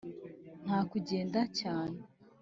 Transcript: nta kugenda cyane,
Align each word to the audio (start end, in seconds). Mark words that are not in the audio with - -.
nta 0.65 0.79
kugenda 0.89 1.39
cyane, 1.59 1.99